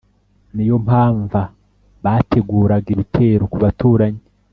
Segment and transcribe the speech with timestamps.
[0.53, 1.41] niyompamva
[2.03, 4.21] bateguraga ibitero kubaturanyi